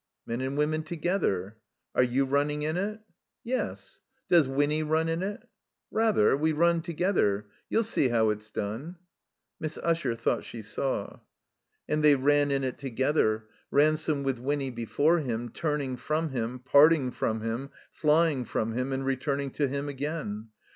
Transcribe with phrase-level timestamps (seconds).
[0.25, 1.57] "Men and women together."
[1.93, 3.01] "Are you running in it?" ^
[3.43, 5.47] "Yes." "Does Winny run in it?"
[5.91, 6.35] "Rather.
[6.35, 7.45] We run together.
[7.69, 8.95] You'll see how it's done."
[9.59, 11.19] Miss Usher thought she saw.
[11.87, 17.11] And they ran in it together, Ransome with Winny before him, turning from him, parting
[17.11, 20.47] from him, flying from him, and returning to him again.